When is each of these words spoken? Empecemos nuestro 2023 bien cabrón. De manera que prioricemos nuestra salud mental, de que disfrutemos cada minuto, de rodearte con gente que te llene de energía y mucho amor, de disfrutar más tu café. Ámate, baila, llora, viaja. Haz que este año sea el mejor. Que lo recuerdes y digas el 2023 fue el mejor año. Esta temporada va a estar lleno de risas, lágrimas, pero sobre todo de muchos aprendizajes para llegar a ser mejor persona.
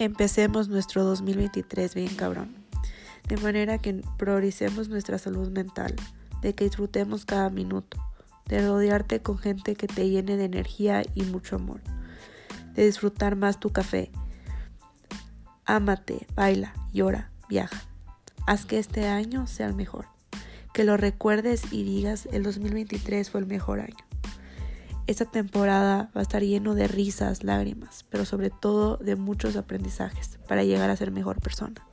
Empecemos 0.00 0.70
nuestro 0.70 1.04
2023 1.04 1.94
bien 1.94 2.14
cabrón. 2.14 2.54
De 3.28 3.36
manera 3.36 3.76
que 3.76 4.02
prioricemos 4.16 4.88
nuestra 4.88 5.18
salud 5.18 5.50
mental, 5.50 5.94
de 6.40 6.54
que 6.54 6.64
disfrutemos 6.64 7.26
cada 7.26 7.50
minuto, 7.50 8.02
de 8.46 8.66
rodearte 8.66 9.20
con 9.20 9.36
gente 9.36 9.74
que 9.74 9.88
te 9.88 10.08
llene 10.08 10.38
de 10.38 10.46
energía 10.46 11.02
y 11.14 11.24
mucho 11.24 11.56
amor, 11.56 11.82
de 12.72 12.86
disfrutar 12.86 13.36
más 13.36 13.60
tu 13.60 13.72
café. 13.72 14.10
Ámate, 15.66 16.26
baila, 16.34 16.72
llora, 16.94 17.30
viaja. 17.50 17.82
Haz 18.46 18.64
que 18.64 18.78
este 18.78 19.06
año 19.06 19.46
sea 19.46 19.66
el 19.66 19.74
mejor. 19.74 20.06
Que 20.72 20.84
lo 20.84 20.96
recuerdes 20.96 21.74
y 21.74 21.82
digas 21.82 22.26
el 22.32 22.42
2023 22.42 23.28
fue 23.28 23.40
el 23.40 23.46
mejor 23.46 23.80
año. 23.80 24.06
Esta 25.10 25.24
temporada 25.24 26.08
va 26.16 26.20
a 26.20 26.22
estar 26.22 26.40
lleno 26.40 26.76
de 26.76 26.86
risas, 26.86 27.42
lágrimas, 27.42 28.04
pero 28.10 28.24
sobre 28.24 28.48
todo 28.48 28.96
de 28.96 29.16
muchos 29.16 29.56
aprendizajes 29.56 30.38
para 30.46 30.62
llegar 30.62 30.88
a 30.88 30.94
ser 30.94 31.10
mejor 31.10 31.40
persona. 31.40 31.84